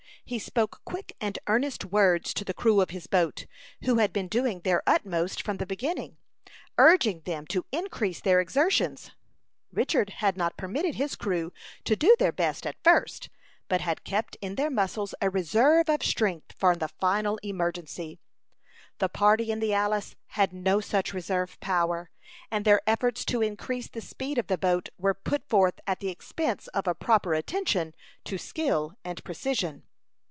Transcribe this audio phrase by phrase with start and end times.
[0.23, 3.47] He spoke quick and earnest words to the crew of his boat,
[3.83, 6.15] who had been doing their utmost from the beginning,
[6.77, 9.11] urging them to increase their exertions.
[9.73, 11.51] Richard had not permitted his crew
[11.83, 13.27] to do their best at first,
[13.67, 18.21] but had kept in their muscles a reserve of strength for the final emergency.
[18.99, 22.09] The party in the Alice had no such reserve power,
[22.49, 26.09] and their efforts to increase the speed of the boat were put forth at the
[26.09, 27.93] expense of a proper attention
[28.23, 29.83] to skill and precision.